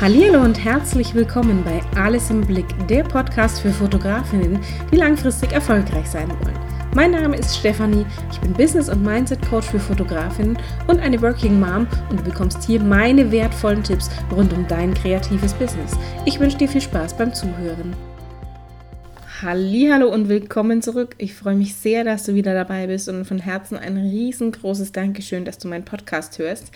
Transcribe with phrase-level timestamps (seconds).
[0.00, 4.60] Hallo und herzlich willkommen bei Alles im Blick, der Podcast für Fotografinnen,
[4.92, 6.56] die langfristig erfolgreich sein wollen.
[6.94, 10.56] Mein Name ist Stefanie, ich bin Business- und Mindset-Coach für Fotografinnen
[10.86, 15.52] und eine Working Mom und du bekommst hier meine wertvollen Tipps rund um dein kreatives
[15.54, 15.98] Business.
[16.26, 17.96] Ich wünsche dir viel Spaß beim Zuhören.
[19.40, 21.14] Hallo und willkommen zurück.
[21.18, 25.44] Ich freue mich sehr, dass du wieder dabei bist und von Herzen ein riesengroßes Dankeschön,
[25.44, 26.72] dass du meinen Podcast hörst.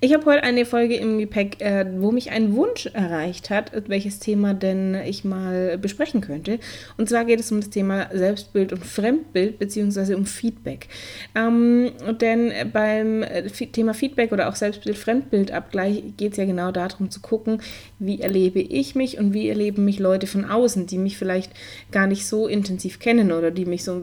[0.00, 4.18] Ich habe heute eine Folge im Gepäck, äh, wo mich ein Wunsch erreicht hat, welches
[4.18, 6.58] Thema denn ich mal besprechen könnte.
[6.96, 10.88] Und zwar geht es um das Thema Selbstbild und Fremdbild beziehungsweise um Feedback.
[11.34, 17.20] Ähm, denn beim äh, Thema Feedback oder auch Selbstbild-Fremdbild-Abgleich geht es ja genau darum zu
[17.20, 17.60] gucken,
[17.98, 21.52] wie erlebe ich mich und wie erleben mich Leute von außen, die mich vielleicht
[21.90, 24.00] gar gar nicht so intensiv kennen oder die mich so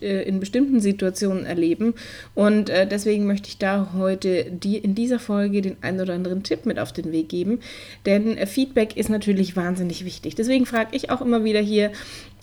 [0.00, 1.92] äh, in bestimmten Situationen erleben.
[2.34, 4.28] Und äh, deswegen möchte ich da heute
[4.62, 7.60] in dieser Folge den einen oder anderen Tipp mit auf den Weg geben.
[8.06, 10.36] Denn äh, Feedback ist natürlich wahnsinnig wichtig.
[10.36, 11.92] Deswegen frage ich auch immer wieder hier,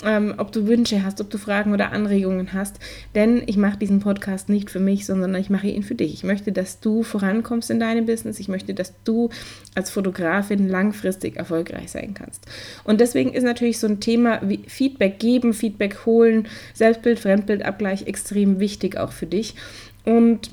[0.03, 2.79] ähm, ob du Wünsche hast, ob du Fragen oder Anregungen hast.
[3.15, 6.13] Denn ich mache diesen Podcast nicht für mich, sondern ich mache ihn für dich.
[6.13, 8.39] Ich möchte, dass du vorankommst in deinem Business.
[8.39, 9.29] Ich möchte, dass du
[9.75, 12.45] als Fotografin langfristig erfolgreich sein kannst.
[12.83, 18.59] Und deswegen ist natürlich so ein Thema wie Feedback geben, Feedback holen, Selbstbild, Fremdbildabgleich extrem
[18.59, 19.55] wichtig auch für dich.
[20.03, 20.51] Und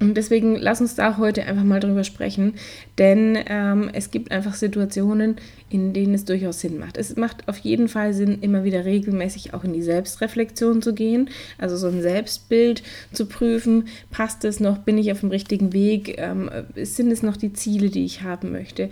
[0.00, 2.54] und deswegen lass uns da heute einfach mal drüber sprechen,
[2.98, 5.36] denn ähm, es gibt einfach Situationen,
[5.68, 6.96] in denen es durchaus Sinn macht.
[6.96, 11.28] Es macht auf jeden Fall Sinn, immer wieder regelmäßig auch in die Selbstreflexion zu gehen,
[11.58, 13.88] also so ein Selbstbild zu prüfen.
[14.10, 14.78] Passt es noch?
[14.78, 16.16] Bin ich auf dem richtigen Weg?
[16.18, 18.88] Ähm, sind es noch die Ziele, die ich haben möchte?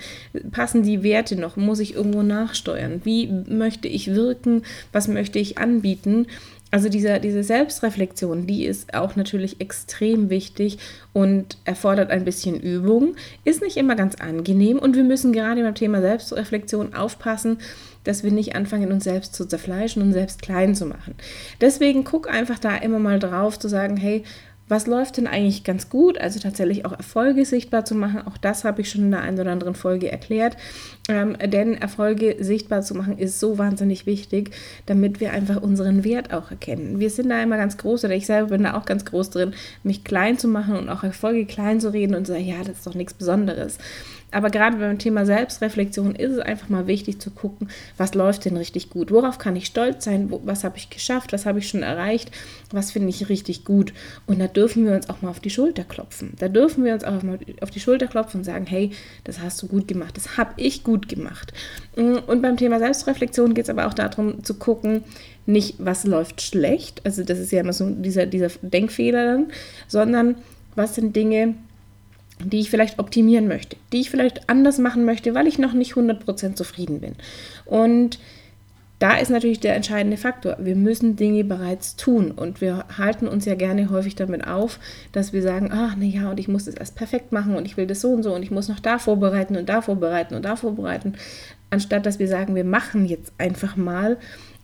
[0.51, 1.57] Passen die Werte noch?
[1.57, 3.01] Muss ich irgendwo nachsteuern?
[3.05, 4.63] Wie möchte ich wirken?
[4.93, 6.27] Was möchte ich anbieten?
[6.71, 10.79] Also diese, diese Selbstreflexion, die ist auch natürlich extrem wichtig
[11.15, 15.75] und erfordert ein bisschen Übung, ist nicht immer ganz angenehm und wir müssen gerade beim
[15.75, 17.59] Thema Selbstreflexion aufpassen,
[18.05, 21.15] dass wir nicht anfangen, uns selbst zu zerfleischen und selbst klein zu machen.
[21.61, 24.25] Deswegen guck einfach da immer mal drauf, zu sagen, hey,
[24.69, 26.19] was läuft denn eigentlich ganz gut?
[26.19, 28.23] Also tatsächlich auch Erfolge sichtbar zu machen.
[28.27, 30.57] Auch das habe ich schon in der einen oder anderen Folge erklärt.
[31.09, 34.51] Ähm, denn Erfolge sichtbar zu machen ist so wahnsinnig wichtig,
[34.87, 37.01] damit wir einfach unseren Wert auch erkennen.
[37.01, 39.55] Wir sind da immer ganz groß, oder ich selber bin da auch ganz groß drin,
[39.83, 42.79] mich klein zu machen und auch Erfolge klein zu reden und zu sagen, ja, das
[42.79, 43.79] ist doch nichts Besonderes.
[44.31, 48.57] Aber gerade beim Thema Selbstreflexion ist es einfach mal wichtig zu gucken, was läuft denn
[48.57, 49.11] richtig gut?
[49.11, 50.31] Worauf kann ich stolz sein?
[50.45, 51.33] was habe ich geschafft?
[51.33, 52.31] Was habe ich schon erreicht?
[52.71, 53.95] Was finde ich richtig gut?
[54.27, 56.35] Und da dürfen wir uns auch mal auf die Schulter klopfen.
[56.39, 58.91] Da dürfen wir uns auch mal auf die Schulter klopfen und sagen, hey,
[59.25, 61.53] das hast du gut gemacht, das habe ich gut gemacht.
[61.97, 65.05] Und beim Thema Selbstreflexion geht es aber auch darum zu gucken,
[65.47, 69.47] nicht, was läuft schlecht, also das ist ja immer so dieser, dieser Denkfehler dann,
[69.87, 70.35] sondern
[70.75, 71.55] was sind Dinge,
[72.45, 75.95] die ich vielleicht optimieren möchte, die ich vielleicht anders machen möchte, weil ich noch nicht
[75.95, 77.15] 100% zufrieden bin.
[77.65, 78.19] Und
[78.99, 80.57] da ist natürlich der entscheidende Faktor.
[80.59, 84.81] Wir müssen Dinge bereits tun und wir halten uns ja gerne häufig damit auf,
[85.13, 87.87] dass wir sagen, ach naja, und ich muss das erst perfekt machen und ich will
[87.87, 90.57] das so und so und ich muss noch da vorbereiten und da vorbereiten und da
[90.57, 91.15] vorbereiten,
[91.71, 94.17] anstatt dass wir sagen, wir machen jetzt einfach mal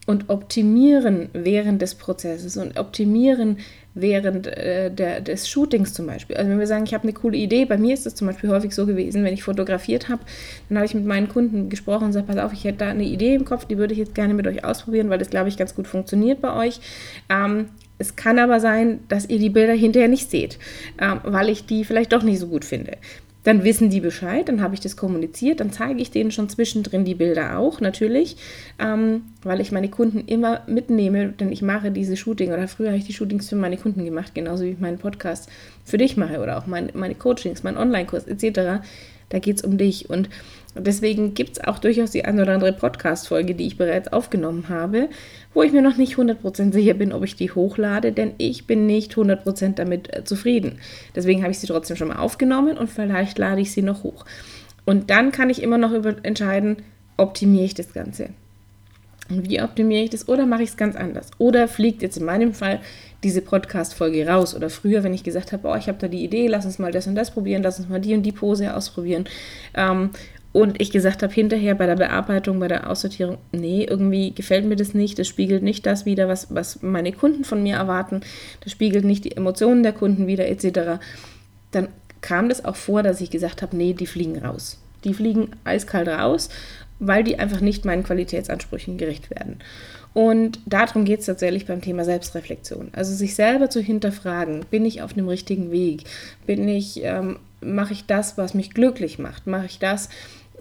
[0.07, 3.59] und optimieren während des Prozesses und optimieren
[3.95, 6.37] während äh, der, des Shootings zum Beispiel.
[6.37, 8.51] Also wenn wir sagen, ich habe eine coole Idee, bei mir ist es zum Beispiel
[8.51, 10.23] häufig so gewesen, wenn ich fotografiert habe,
[10.69, 13.05] dann habe ich mit meinen Kunden gesprochen und gesagt, pass auf, ich hätte da eine
[13.05, 15.57] Idee im Kopf, die würde ich jetzt gerne mit euch ausprobieren, weil das, glaube ich,
[15.57, 16.81] ganz gut funktioniert bei euch.
[17.29, 20.59] Ähm, es kann aber sein, dass ihr die Bilder hinterher nicht seht,
[21.01, 22.97] ähm, weil ich die vielleicht doch nicht so gut finde.
[23.45, 27.05] Dann wissen die Bescheid, dann habe ich das kommuniziert, dann zeige ich denen schon zwischendrin
[27.05, 28.37] die Bilder auch, natürlich,
[28.79, 32.99] ähm, weil ich meine Kunden immer mitnehme, denn ich mache diese Shooting oder früher habe
[32.99, 35.49] ich die Shootings für meine Kunden gemacht, genauso wie ich meinen Podcast
[35.85, 38.83] für dich mache oder auch mein, meine Coachings, meinen Online-Kurs etc.
[39.29, 40.29] Da geht es um dich und
[40.75, 45.09] deswegen gibt es auch durchaus die eine oder andere Podcast-Folge, die ich bereits aufgenommen habe,
[45.53, 48.87] wo ich mir noch nicht 100% sicher bin, ob ich die hochlade, denn ich bin
[48.87, 50.79] nicht 100% damit äh, zufrieden.
[51.15, 54.25] Deswegen habe ich sie trotzdem schon mal aufgenommen und vielleicht lade ich sie noch hoch.
[54.85, 55.93] Und dann kann ich immer noch
[56.23, 56.77] entscheiden,
[57.17, 58.31] optimiere ich das Ganze.
[59.31, 60.29] Und wie optimiere ich das?
[60.29, 61.31] Oder mache ich es ganz anders?
[61.39, 62.81] Oder fliegt jetzt in meinem Fall
[63.23, 64.55] diese Podcast-Folge raus?
[64.55, 66.93] Oder früher, wenn ich gesagt habe, oh, ich habe da die Idee, lass uns mal
[66.93, 69.25] das und das probieren, lass uns mal die und die Pose ausprobieren.
[69.75, 70.11] Ähm,
[70.55, 74.77] und ich gesagt habe hinterher bei der Bearbeitung, bei der Aussortierung, nee, irgendwie gefällt mir
[74.77, 78.21] das nicht, das spiegelt nicht das wieder, was, was meine Kunden von mir erwarten,
[78.61, 81.01] das spiegelt nicht die Emotionen der Kunden wieder, etc.,
[81.73, 81.89] dann
[82.21, 84.79] kam das auch vor, dass ich gesagt habe, nee, die fliegen raus.
[85.03, 86.51] Die fliegen eiskalt raus,
[87.01, 89.59] weil die einfach nicht meinen Qualitätsansprüchen gerecht werden.
[90.13, 92.91] Und darum geht es tatsächlich beim Thema Selbstreflexion.
[92.93, 96.05] Also sich selber zu hinterfragen, bin ich auf dem richtigen Weg?
[96.47, 99.47] Bin ich ähm, mache ich das, was mich glücklich macht?
[99.47, 100.09] Mache ich das,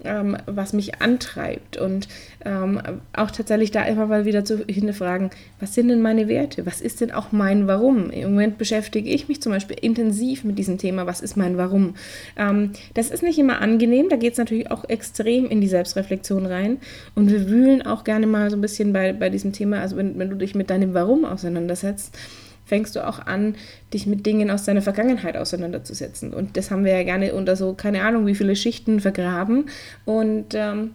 [0.02, 2.08] ähm, was mich antreibt und
[2.44, 2.80] ähm,
[3.12, 5.30] auch tatsächlich da immer mal wieder zu hinterfragen,
[5.60, 6.66] was sind denn meine Werte?
[6.66, 8.10] Was ist denn auch mein Warum?
[8.10, 11.94] Im Moment beschäftige ich mich zum Beispiel intensiv mit diesem Thema, was ist mein Warum?
[12.36, 16.46] Ähm, das ist nicht immer angenehm, da geht es natürlich auch extrem in die Selbstreflexion
[16.46, 16.78] rein
[17.14, 20.18] und wir wühlen auch gerne mal so ein bisschen bei, bei diesem Thema, also wenn,
[20.18, 22.16] wenn du dich mit deinem Warum auseinandersetzt,
[22.66, 23.54] fängst du auch an,
[23.92, 26.32] dich mit Dingen aus deiner Vergangenheit auseinanderzusetzen.
[26.32, 29.66] Und das haben wir ja gerne unter so, keine Ahnung, wie viele Schichten vergraben.
[30.04, 30.92] Und ähm,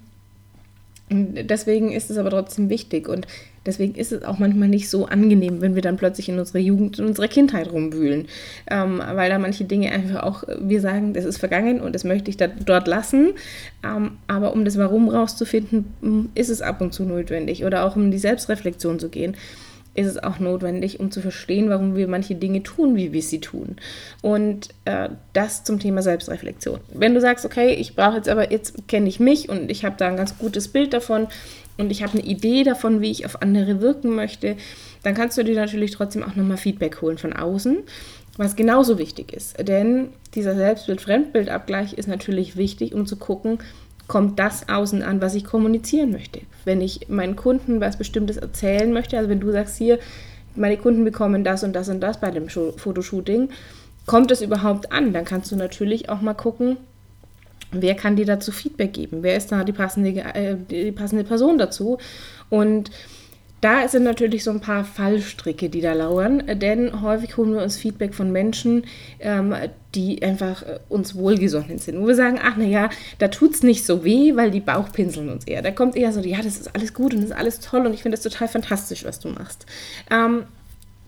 [1.10, 3.08] deswegen ist es aber trotzdem wichtig.
[3.08, 3.28] Und
[3.66, 6.98] deswegen ist es auch manchmal nicht so angenehm, wenn wir dann plötzlich in unserer Jugend,
[6.98, 8.28] in unserer Kindheit rumwühlen.
[8.70, 12.32] Ähm, weil da manche Dinge einfach auch, wir sagen, das ist vergangen und das möchte
[12.32, 13.34] ich da, dort lassen.
[13.84, 17.64] Ähm, aber um das Warum rauszufinden, ist es ab und zu notwendig.
[17.64, 19.36] Oder auch um in die Selbstreflexion zu gehen
[20.00, 23.42] ist es auch notwendig, um zu verstehen, warum wir manche Dinge tun, wie wir sie
[23.42, 23.76] tun.
[24.22, 26.80] Und äh, das zum Thema Selbstreflexion.
[26.94, 29.96] Wenn du sagst, okay, ich brauche jetzt aber, jetzt kenne ich mich und ich habe
[29.98, 31.28] da ein ganz gutes Bild davon
[31.78, 34.56] und ich habe eine Idee davon, wie ich auf andere wirken möchte,
[35.04, 37.80] dann kannst du dir natürlich trotzdem auch nochmal Feedback holen von außen,
[38.38, 39.68] was genauso wichtig ist.
[39.68, 43.60] Denn dieser Selbstbild-Fremdbild-Abgleich ist natürlich wichtig, um zu gucken,
[44.10, 46.42] kommt das außen an, was ich kommunizieren möchte.
[46.66, 50.00] Wenn ich meinen Kunden was Bestimmtes erzählen möchte, also wenn du sagst hier,
[50.56, 53.50] meine Kunden bekommen das und das und das bei dem Fotoshooting,
[54.08, 55.14] kommt es überhaupt an?
[55.14, 56.78] Dann kannst du natürlich auch mal gucken,
[57.72, 59.20] wer kann dir dazu Feedback geben?
[59.22, 62.00] Wer ist da die passende, äh, die passende Person dazu?
[62.50, 62.90] Und
[63.62, 67.78] da sind natürlich so ein paar Fallstricke, die da lauern, denn häufig holen wir uns
[67.78, 68.86] Feedback von Menschen,
[69.20, 69.54] ähm,
[69.96, 72.00] die einfach äh, uns wohlgesonnen sind.
[72.00, 75.46] Wo wir sagen, ach naja, da tut es nicht so weh, weil die Bauchpinseln uns
[75.46, 75.62] eher.
[75.62, 77.94] Da kommt eher so, ja, das ist alles gut und das ist alles toll und
[77.94, 79.66] ich finde das total fantastisch, was du machst.
[80.10, 80.44] Ähm,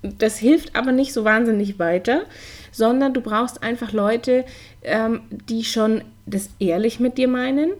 [0.01, 2.23] das hilft aber nicht so wahnsinnig weiter,
[2.71, 4.45] sondern du brauchst einfach Leute,
[4.83, 7.71] ähm, die schon das ehrlich mit dir meinen,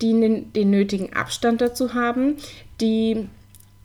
[0.00, 2.36] die den, den nötigen Abstand dazu haben,
[2.80, 3.28] die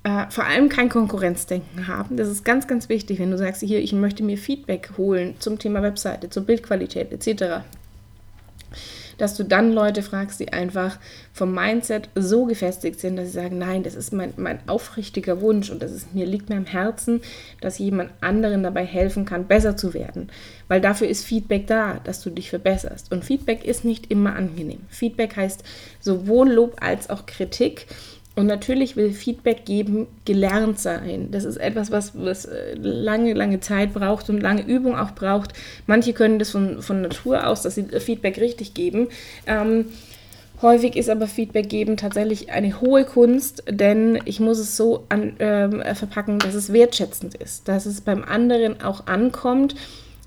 [0.04, 2.16] äh, vor allem kein Konkurrenzdenken haben.
[2.16, 5.60] Das ist ganz, ganz wichtig, wenn du sagst, hier, ich möchte mir Feedback holen zum
[5.60, 7.66] Thema Webseite, zur Bildqualität etc.
[9.18, 10.98] Dass du dann Leute fragst, die einfach
[11.34, 15.70] vom Mindset so gefestigt sind, dass sie sagen, nein, das ist mein, mein aufrichtiger Wunsch
[15.70, 17.20] und das ist, mir liegt mir am Herzen,
[17.60, 20.30] dass jemand anderen dabei helfen kann, besser zu werden.
[20.70, 23.12] Weil dafür ist Feedback da, dass du dich verbesserst.
[23.12, 24.80] Und Feedback ist nicht immer angenehm.
[24.88, 25.66] Feedback heißt
[26.00, 27.88] sowohl Lob als auch Kritik.
[28.40, 31.28] Und natürlich will Feedback geben gelernt sein.
[31.30, 35.52] Das ist etwas, was, was äh, lange, lange Zeit braucht und lange Übung auch braucht.
[35.88, 39.10] Manche können das von, von Natur aus, dass sie Feedback richtig geben.
[39.46, 39.88] Ähm,
[40.62, 45.36] häufig ist aber Feedback geben tatsächlich eine hohe Kunst, denn ich muss es so an,
[45.40, 49.76] ähm, verpacken, dass es wertschätzend ist, dass es beim anderen auch ankommt,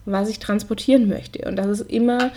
[0.05, 1.49] was ich transportieren möchte.
[1.49, 2.31] Und dass es immer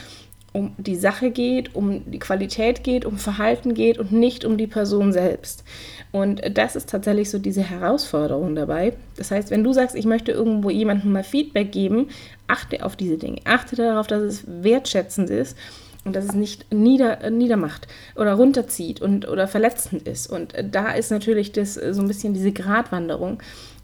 [0.56, 4.68] um die Sache geht, um die Qualität geht, um Verhalten geht und nicht um die
[4.68, 5.66] Person selbst.
[6.14, 8.94] Und das ist tatsächlich so diese Herausforderung dabei.
[9.18, 12.08] Das heißt, wenn du sagst, ich möchte irgendwo jemandem mal Feedback geben,
[12.48, 13.42] achte auf diese Dinge.
[13.44, 15.58] Achte darauf, dass es wertschätzend ist
[16.06, 20.28] und dass es nicht nieder, niedermacht oder runterzieht und, oder verletzend ist.
[20.28, 23.40] Und da ist natürlich das so ein bisschen diese Gratwanderung.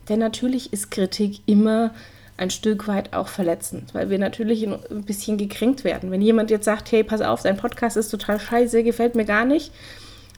[0.08, 1.94] Denn natürlich ist Kritik immer
[2.42, 6.10] ein Stück weit auch verletzend, weil wir natürlich ein bisschen gekränkt werden.
[6.10, 9.46] Wenn jemand jetzt sagt, hey, pass auf, dein Podcast ist total scheiße, gefällt mir gar
[9.46, 9.72] nicht,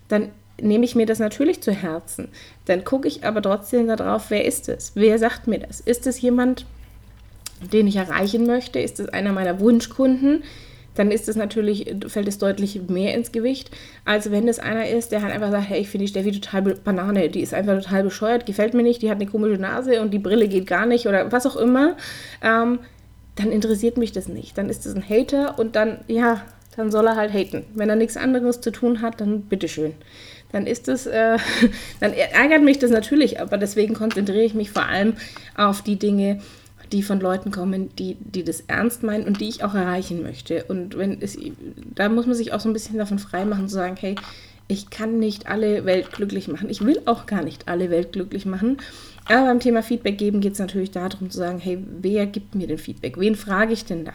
[0.09, 0.29] dann
[0.61, 2.27] nehme ich mir das natürlich zu Herzen.
[2.65, 4.91] Dann gucke ich aber trotzdem darauf, wer ist es?
[4.95, 5.79] Wer sagt mir das?
[5.79, 6.65] Ist es jemand,
[7.71, 8.79] den ich erreichen möchte?
[8.79, 10.43] Ist es einer meiner Wunschkunden?
[10.95, 13.71] Dann ist es natürlich, fällt es deutlich mehr ins Gewicht,
[14.05, 16.75] als wenn es einer ist, der halt einfach sagt, hey, ich finde die Steffi total
[16.75, 20.11] Banane, die ist einfach total bescheuert, gefällt mir nicht, die hat eine komische Nase und
[20.11, 21.97] die Brille geht gar nicht oder was auch immer,
[22.43, 22.79] ähm,
[23.35, 24.57] dann interessiert mich das nicht.
[24.57, 26.41] Dann ist es ein Hater und dann, ja,
[26.75, 27.65] dann soll er halt haten.
[27.73, 29.93] Wenn er nichts anderes zu tun hat, dann bitteschön.
[30.51, 31.37] Dann ist es, äh,
[31.99, 35.13] dann ärgert mich das natürlich, aber deswegen konzentriere ich mich vor allem
[35.55, 36.41] auf die Dinge,
[36.91, 40.63] die von Leuten kommen, die, die das ernst meinen und die ich auch erreichen möchte.
[40.65, 41.37] Und wenn es,
[41.95, 44.15] da muss man sich auch so ein bisschen davon freimachen, zu sagen, hey,
[44.67, 46.69] ich kann nicht alle Welt glücklich machen.
[46.69, 48.77] Ich will auch gar nicht alle Welt glücklich machen.
[49.25, 52.67] Aber beim Thema Feedback geben geht es natürlich darum zu sagen, hey, wer gibt mir
[52.67, 53.19] den Feedback?
[53.19, 54.13] Wen frage ich denn da?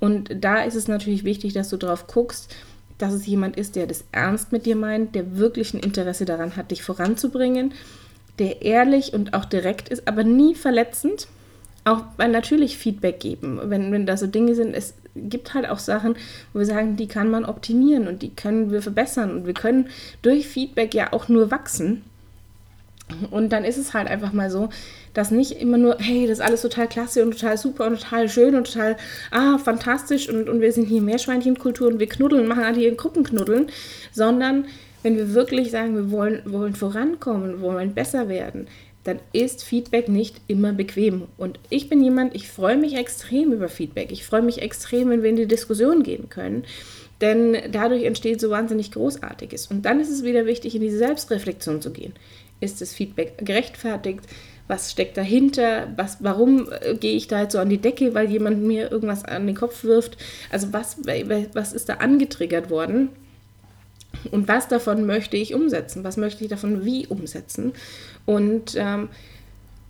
[0.00, 2.54] Und da ist es natürlich wichtig, dass du drauf guckst,
[2.98, 6.56] dass es jemand ist, der das ernst mit dir meint, der wirklich ein Interesse daran
[6.56, 7.72] hat, dich voranzubringen,
[8.38, 11.28] der ehrlich und auch direkt ist, aber nie verletzend
[11.84, 14.74] auch natürlich Feedback geben, wenn, wenn da so Dinge sind.
[14.74, 16.14] Es gibt halt auch Sachen,
[16.52, 19.88] wo wir sagen, die kann man optimieren und die können wir verbessern und wir können
[20.22, 22.02] durch Feedback ja auch nur wachsen.
[23.30, 24.70] Und dann ist es halt einfach mal so,
[25.12, 28.28] dass nicht immer nur, hey, das ist alles total klasse und total super und total
[28.28, 28.96] schön und total,
[29.30, 33.66] ah, fantastisch und, und wir sind hier Meerschweinchenkultur und wir knuddeln, machen alle hier Gruppenknuddeln,
[34.12, 34.66] sondern
[35.02, 38.68] wenn wir wirklich sagen, wir wollen, wollen vorankommen, wollen besser werden,
[39.04, 41.24] dann ist Feedback nicht immer bequem.
[41.36, 44.12] Und ich bin jemand, ich freue mich extrem über Feedback.
[44.12, 46.64] Ich freue mich extrem, wenn wir in die Diskussion gehen können.
[47.20, 49.68] Denn dadurch entsteht so wahnsinnig Großartiges.
[49.68, 52.12] Und dann ist es wieder wichtig, in diese Selbstreflexion zu gehen.
[52.60, 54.20] Ist das Feedback gerechtfertigt?
[54.68, 55.92] Was steckt dahinter?
[55.96, 59.24] Was, warum äh, gehe ich da jetzt so an die Decke, weil jemand mir irgendwas
[59.24, 60.16] an den Kopf wirft?
[60.50, 60.98] Also was,
[61.52, 63.08] was ist da angetriggert worden?
[64.30, 66.04] Und was davon möchte ich umsetzen?
[66.04, 67.72] Was möchte ich davon wie umsetzen?
[68.26, 69.08] Und ähm,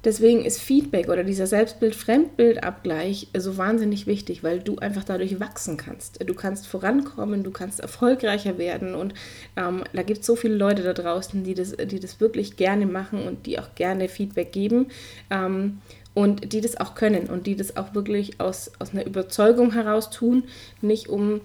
[0.05, 6.19] deswegen ist Feedback oder dieser Selbstbild-Fremdbild-Abgleich so wahnsinnig wichtig, weil du einfach dadurch wachsen kannst.
[6.27, 8.95] Du kannst vorankommen, du kannst erfolgreicher werden.
[8.95, 9.15] Und
[9.57, 12.87] ähm, da gibt es so viele Leute da draußen, die das, die das wirklich gerne
[12.87, 14.87] machen und die auch gerne Feedback geben.
[15.31, 15.79] Ähm,
[16.15, 20.11] und die das auch können und die das auch wirklich aus, aus einer Überzeugung heraus
[20.11, 20.45] tun,
[20.83, 21.41] nicht um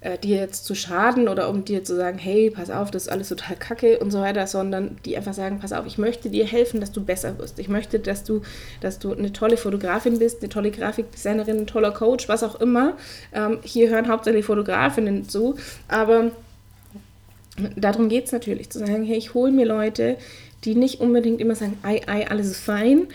[0.00, 3.08] äh, dir jetzt zu schaden oder um dir zu sagen, hey, pass auf, das ist
[3.12, 6.46] alles total kacke und so weiter, sondern die einfach sagen, pass auf, ich möchte dir
[6.46, 7.58] helfen, dass du besser wirst.
[7.58, 8.40] Ich möchte, dass du,
[8.80, 12.96] dass du eine tolle Fotografin bist, eine tolle Grafikdesignerin, ein toller Coach, was auch immer.
[13.32, 15.56] Ähm, hier hören hauptsächlich Fotografinnen zu,
[15.88, 16.30] aber
[17.76, 20.16] darum geht es natürlich, zu sagen, hey, ich hole mir Leute,
[20.64, 23.08] die nicht unbedingt immer sagen, ei, ei, alles ist fein,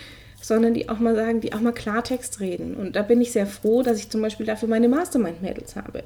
[0.46, 2.76] sondern die auch mal sagen, die auch mal Klartext reden.
[2.76, 6.04] Und da bin ich sehr froh, dass ich zum Beispiel dafür meine Mastermind-Mädels habe.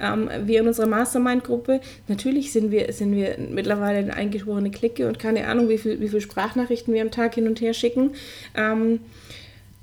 [0.00, 5.18] Ähm, wir in unserer Mastermind-Gruppe, natürlich sind wir, sind wir mittlerweile eine eingeschworene Clique und
[5.18, 8.12] keine Ahnung, wie viele wie viel Sprachnachrichten wir am Tag hin und her schicken.
[8.56, 9.00] Ähm,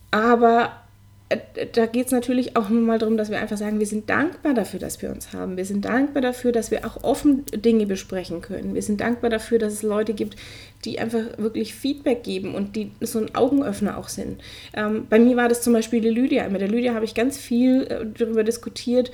[0.10, 0.72] aber
[1.74, 4.80] da geht es natürlich auch mal darum, dass wir einfach sagen, wir sind dankbar dafür,
[4.80, 5.58] dass wir uns haben.
[5.58, 8.74] Wir sind dankbar dafür, dass wir auch offen Dinge besprechen können.
[8.74, 10.38] Wir sind dankbar dafür, dass es Leute gibt,
[10.86, 14.42] die einfach wirklich Feedback geben und die so ein Augenöffner auch sind.
[14.74, 16.48] Ähm, bei mir war das zum Beispiel die Lydia.
[16.48, 19.12] Mit der Lydia habe ich ganz viel äh, darüber diskutiert,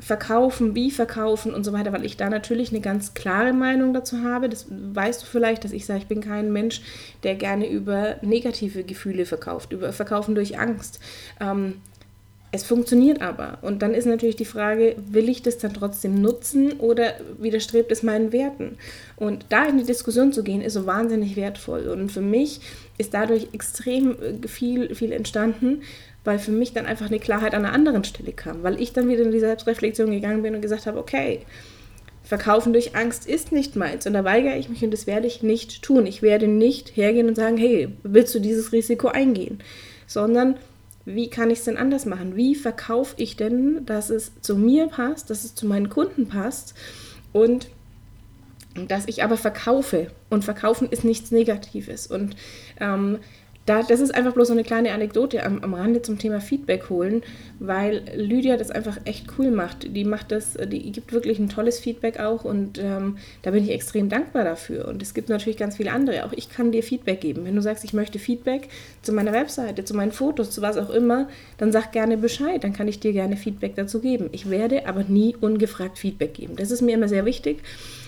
[0.00, 4.22] verkaufen, wie verkaufen und so weiter, weil ich da natürlich eine ganz klare Meinung dazu
[4.22, 4.48] habe.
[4.48, 6.82] Das weißt du vielleicht, dass ich sage, ich bin kein Mensch,
[7.24, 11.00] der gerne über negative Gefühle verkauft, über Verkaufen durch Angst.
[11.40, 11.74] Ähm,
[12.50, 13.58] es funktioniert aber.
[13.60, 18.02] Und dann ist natürlich die Frage, will ich das dann trotzdem nutzen oder widerstrebt es
[18.02, 18.78] meinen Werten?
[19.16, 21.88] Und da in die Diskussion zu gehen, ist so wahnsinnig wertvoll.
[21.88, 22.60] Und für mich
[22.96, 25.82] ist dadurch extrem äh, viel, viel entstanden,
[26.24, 29.08] weil für mich dann einfach eine Klarheit an einer anderen Stelle kam, weil ich dann
[29.08, 31.42] wieder in die Selbstreflexion gegangen bin und gesagt habe, okay,
[32.28, 35.42] Verkaufen durch Angst ist nicht meins und da weigere ich mich und das werde ich
[35.42, 36.04] nicht tun.
[36.04, 39.62] Ich werde nicht hergehen und sagen, hey, willst du dieses Risiko eingehen?
[40.06, 40.58] Sondern
[41.14, 42.36] wie kann ich es denn anders machen?
[42.36, 46.74] Wie verkaufe ich denn, dass es zu mir passt, dass es zu meinen Kunden passt
[47.32, 47.68] und
[48.86, 50.08] dass ich aber verkaufe.
[50.28, 52.06] Und verkaufen ist nichts Negatives.
[52.06, 52.36] Und
[52.80, 53.18] ähm,
[53.68, 56.88] da, das ist einfach bloß so eine kleine Anekdote am, am Rande zum Thema Feedback
[56.88, 57.22] holen,
[57.58, 59.94] weil Lydia das einfach echt cool macht.
[59.94, 63.70] Die macht das, die gibt wirklich ein tolles Feedback auch und ähm, da bin ich
[63.70, 64.88] extrem dankbar dafür.
[64.88, 66.24] Und es gibt natürlich ganz viele andere.
[66.24, 67.44] Auch ich kann dir Feedback geben.
[67.44, 68.68] Wenn du sagst, ich möchte Feedback
[69.02, 72.64] zu meiner Webseite, zu meinen Fotos, zu was auch immer, dann sag gerne Bescheid.
[72.64, 74.30] Dann kann ich dir gerne Feedback dazu geben.
[74.32, 76.56] Ich werde aber nie ungefragt Feedback geben.
[76.56, 77.58] Das ist mir immer sehr wichtig.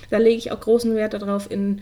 [0.09, 1.81] Da lege ich auch großen Wert darauf, in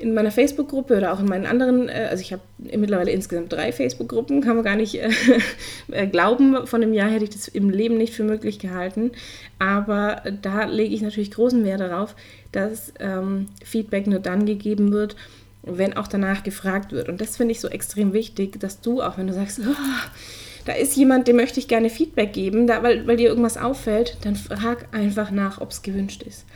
[0.00, 3.70] in meiner Facebook-Gruppe oder auch in meinen anderen, äh, also ich habe mittlerweile insgesamt drei
[3.72, 5.10] Facebook-Gruppen, kann man gar nicht äh,
[5.90, 6.66] äh, glauben.
[6.66, 9.12] Von einem Jahr hätte ich das im Leben nicht für möglich gehalten.
[9.58, 12.16] Aber da lege ich natürlich großen Wert darauf,
[12.52, 15.16] dass ähm, Feedback nur dann gegeben wird,
[15.62, 17.08] wenn auch danach gefragt wird.
[17.08, 20.08] Und das finde ich so extrem wichtig, dass du, auch wenn du sagst, oh,
[20.64, 24.16] da ist jemand, dem möchte ich gerne Feedback geben, da, weil, weil dir irgendwas auffällt,
[24.22, 26.46] dann frag einfach nach, ob es gewünscht ist.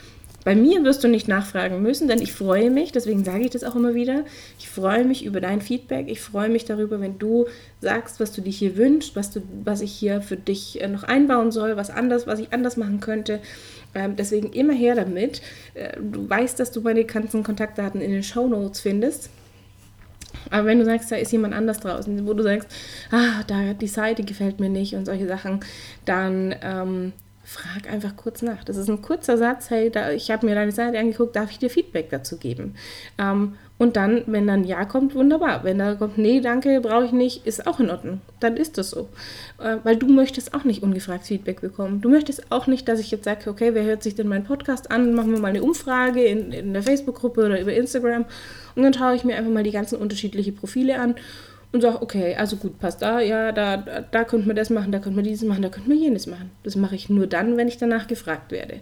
[0.44, 3.64] Bei mir wirst du nicht nachfragen müssen, denn ich freue mich, deswegen sage ich das
[3.64, 4.24] auch immer wieder,
[4.58, 7.46] ich freue mich über dein Feedback, ich freue mich darüber, wenn du
[7.80, 11.02] sagst, was du dich hier wünschst, was, du, was ich hier für dich äh, noch
[11.02, 13.40] einbauen soll, was anders, was ich anders machen könnte.
[13.94, 15.40] Ähm, deswegen immer her damit.
[15.72, 19.30] Äh, du weißt, dass du meine ganzen Kontaktdaten in den Show Notes findest.
[20.50, 22.68] Aber wenn du sagst, da ist jemand anders draußen, wo du sagst,
[23.10, 25.60] ah, da die Seite gefällt mir nicht und solche Sachen,
[26.04, 27.12] dann ähm,
[27.44, 28.64] frag einfach kurz nach.
[28.64, 31.58] Das ist ein kurzer Satz, hey, da, ich habe mir deine Seite angeguckt, darf ich
[31.58, 32.74] dir Feedback dazu geben?
[33.18, 35.64] Ähm, und dann, wenn dann Ja kommt, wunderbar.
[35.64, 38.20] Wenn da kommt, nee, danke, brauche ich nicht, ist auch in Ordnung.
[38.40, 39.08] Dann ist das so.
[39.58, 42.00] Äh, weil du möchtest auch nicht ungefragt Feedback bekommen.
[42.00, 44.90] Du möchtest auch nicht, dass ich jetzt sage, okay, wer hört sich denn meinen Podcast
[44.90, 45.12] an?
[45.14, 48.24] Machen wir mal eine Umfrage in, in der Facebook-Gruppe oder über Instagram.
[48.76, 51.16] Und dann schaue ich mir einfach mal die ganzen unterschiedlichen Profile an
[51.74, 55.00] und sage, okay, also gut, passt da, ja, da, da könnte man das machen, da
[55.00, 56.52] könnte man dieses machen, da könnte man jenes machen.
[56.62, 58.76] Das mache ich nur dann, wenn ich danach gefragt werde.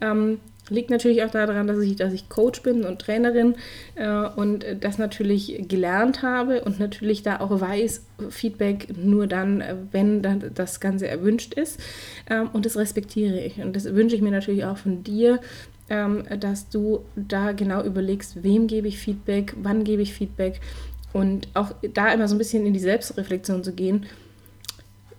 [0.00, 3.54] Ähm, liegt natürlich auch daran, dass ich, dass ich Coach bin und Trainerin
[3.94, 10.20] äh, und das natürlich gelernt habe und natürlich da auch weiß, Feedback nur dann, wenn
[10.20, 11.78] dann das Ganze erwünscht ist.
[12.28, 13.60] Ähm, und das respektiere ich.
[13.60, 15.38] Und das wünsche ich mir natürlich auch von dir,
[15.88, 20.60] ähm, dass du da genau überlegst, wem gebe ich Feedback, wann gebe ich Feedback
[21.12, 24.06] und auch da immer so ein bisschen in die Selbstreflexion zu gehen.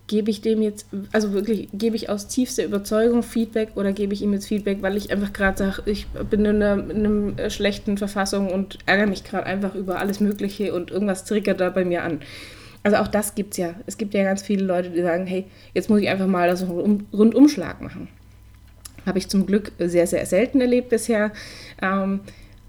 [0.07, 4.21] Gebe ich dem jetzt, also wirklich, gebe ich aus tiefster Überzeugung Feedback oder gebe ich
[4.21, 7.97] ihm jetzt Feedback, weil ich einfach gerade sage, ich bin in einer, in einer schlechten
[7.97, 12.03] Verfassung und ärgere mich gerade einfach über alles Mögliche und irgendwas triggert da bei mir
[12.03, 12.19] an.
[12.83, 13.75] Also auch das gibt es ja.
[13.87, 16.65] Es gibt ja ganz viele Leute, die sagen, hey, jetzt muss ich einfach mal das
[16.67, 18.09] Rundumschlag machen.
[19.05, 21.31] Habe ich zum Glück sehr, sehr selten erlebt bisher.
[21.81, 22.19] Ähm,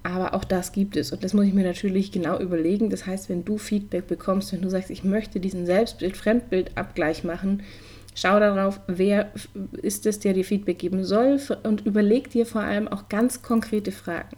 [0.05, 1.13] aber auch das gibt es.
[1.13, 2.91] Und das muss ich mir natürlich genau überlegen.
[2.91, 7.63] Das heißt, wenn du Feedback bekommst, wenn du sagst, ich möchte diesen Selbstbild-Fremdbild-Abgleich machen,
[8.15, 9.33] schau darauf, wer
[9.81, 13.93] ist es, der dir Feedback geben soll und überleg dir vor allem auch ganz konkrete
[13.93, 14.37] Fragen.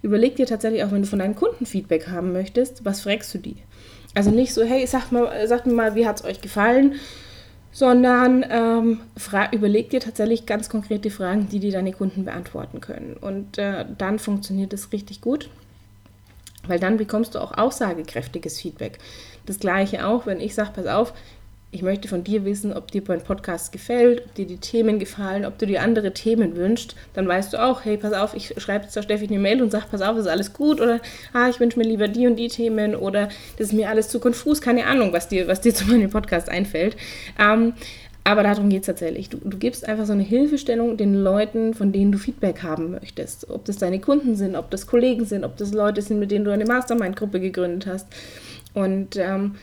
[0.00, 3.38] Überleg dir tatsächlich auch, wenn du von deinen Kunden Feedback haben möchtest, was fragst du
[3.38, 3.58] die?
[4.14, 6.94] Also nicht so, hey, sag, mal, sag mir mal, wie hat es euch gefallen?
[7.72, 9.00] Sondern ähm,
[9.52, 13.16] überleg dir tatsächlich ganz konkrete Fragen, die dir deine Kunden beantworten können.
[13.18, 15.48] Und äh, dann funktioniert es richtig gut,
[16.66, 18.98] weil dann bekommst du auch aussagekräftiges Feedback.
[19.46, 21.14] Das gleiche auch, wenn ich sage, pass auf,
[21.74, 25.46] ich möchte von dir wissen, ob dir mein Podcast gefällt, ob dir die Themen gefallen,
[25.46, 26.94] ob du dir andere Themen wünschst.
[27.14, 29.86] Dann weißt du auch, hey, pass auf, ich schreibe jetzt Steffi eine Mail und sage,
[29.90, 31.00] pass auf, ist alles gut oder
[31.32, 34.20] ah, ich wünsche mir lieber die und die Themen oder das ist mir alles zu
[34.20, 36.94] konfus, keine Ahnung, was dir, was dir zu meinem Podcast einfällt.
[37.38, 37.72] Ähm,
[38.24, 39.30] aber darum geht es tatsächlich.
[39.30, 43.48] Du, du gibst einfach so eine Hilfestellung den Leuten, von denen du Feedback haben möchtest.
[43.50, 46.44] Ob das deine Kunden sind, ob das Kollegen sind, ob das Leute sind, mit denen
[46.44, 48.06] du eine Mastermind-Gruppe gegründet hast.
[48.74, 49.56] Und ähm,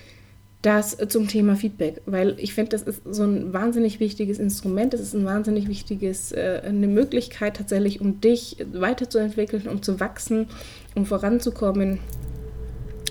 [0.62, 5.00] das zum Thema Feedback, weil ich finde, das ist so ein wahnsinnig wichtiges Instrument, das
[5.00, 10.48] ist ein wahnsinnig wichtiges, äh, eine Möglichkeit tatsächlich, um dich weiterzuentwickeln, um zu wachsen,
[10.96, 12.00] um voranzukommen.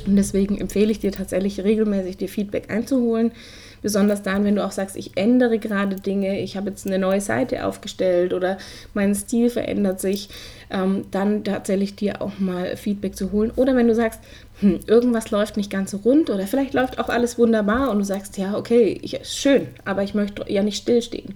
[0.06, 3.32] Und deswegen empfehle ich dir tatsächlich regelmäßig dir Feedback einzuholen.
[3.82, 7.20] Besonders dann, wenn du auch sagst, ich ändere gerade Dinge, ich habe jetzt eine neue
[7.20, 8.58] Seite aufgestellt oder
[8.94, 10.28] mein Stil verändert sich,
[10.70, 13.52] ähm, dann tatsächlich dir auch mal Feedback zu holen.
[13.56, 14.20] Oder wenn du sagst,
[14.60, 18.04] hm, irgendwas läuft nicht ganz so rund oder vielleicht läuft auch alles wunderbar und du
[18.04, 21.34] sagst, ja, okay, ich, schön, aber ich möchte ja nicht stillstehen.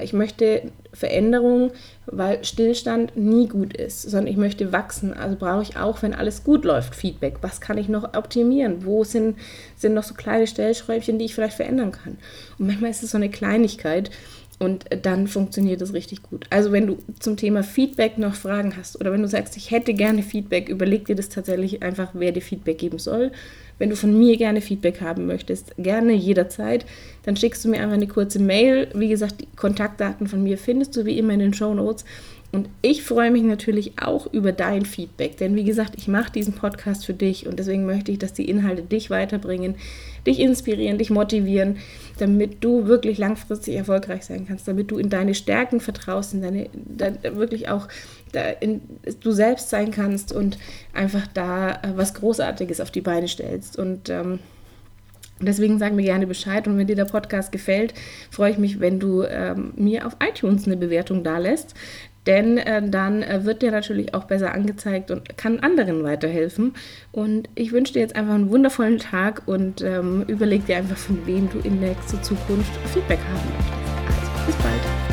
[0.00, 1.72] Ich möchte Veränderung,
[2.06, 5.12] weil Stillstand nie gut ist, sondern ich möchte wachsen.
[5.12, 7.38] Also brauche ich auch, wenn alles gut läuft, Feedback.
[7.42, 8.84] Was kann ich noch optimieren?
[8.84, 9.38] Wo sind,
[9.76, 12.18] sind noch so kleine Stellschräubchen, die ich vielleicht verändern kann?
[12.58, 14.10] Und manchmal ist es so eine Kleinigkeit
[14.60, 16.46] und dann funktioniert es richtig gut.
[16.50, 19.94] Also wenn du zum Thema Feedback noch Fragen hast oder wenn du sagst, ich hätte
[19.94, 23.32] gerne Feedback, überleg dir das tatsächlich einfach, wer dir Feedback geben soll.
[23.78, 26.84] Wenn du von mir gerne Feedback haben möchtest, gerne jederzeit,
[27.22, 28.88] dann schickst du mir einfach eine kurze Mail.
[28.94, 32.04] Wie gesagt, die Kontaktdaten von mir findest du wie immer in den Show Notes.
[32.52, 36.54] Und ich freue mich natürlich auch über dein Feedback, denn wie gesagt, ich mache diesen
[36.54, 39.76] Podcast für dich und deswegen möchte ich, dass die Inhalte dich weiterbringen,
[40.26, 41.76] dich inspirieren, dich motivieren,
[42.18, 46.68] damit du wirklich langfristig erfolgreich sein kannst, damit du in deine Stärken vertraust, in deine,
[46.72, 47.86] dein, wirklich auch
[48.32, 48.80] da in,
[49.20, 50.58] du selbst sein kannst und
[50.92, 53.78] einfach da äh, was Großartiges auf die Beine stellst.
[53.78, 54.40] Und ähm,
[55.42, 57.94] Deswegen sag mir gerne Bescheid und wenn dir der Podcast gefällt,
[58.30, 61.74] freue ich mich, wenn du ähm, mir auf iTunes eine Bewertung da lässt
[62.26, 66.74] denn äh, dann äh, wird dir natürlich auch besser angezeigt und kann anderen weiterhelfen.
[67.12, 71.26] Und ich wünsche dir jetzt einfach einen wundervollen Tag und ähm, überleg dir einfach, von
[71.26, 73.80] wem du in nächster Zukunft Feedback haben möchtest.
[74.06, 75.09] Also, bis bald.